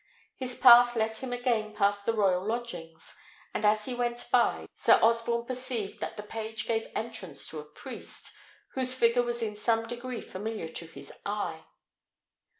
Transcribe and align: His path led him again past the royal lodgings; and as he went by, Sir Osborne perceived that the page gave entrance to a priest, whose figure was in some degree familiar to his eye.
His 0.35 0.57
path 0.57 0.95
led 0.95 1.17
him 1.17 1.31
again 1.31 1.75
past 1.75 2.07
the 2.07 2.13
royal 2.13 2.43
lodgings; 2.43 3.15
and 3.53 3.63
as 3.63 3.85
he 3.85 3.93
went 3.93 4.27
by, 4.31 4.65
Sir 4.73 4.97
Osborne 4.99 5.45
perceived 5.45 5.99
that 5.99 6.17
the 6.17 6.23
page 6.23 6.65
gave 6.65 6.87
entrance 6.95 7.45
to 7.49 7.59
a 7.59 7.65
priest, 7.65 8.31
whose 8.69 8.95
figure 8.95 9.21
was 9.21 9.43
in 9.43 9.55
some 9.55 9.85
degree 9.85 10.21
familiar 10.21 10.69
to 10.69 10.87
his 10.87 11.13
eye. 11.23 11.65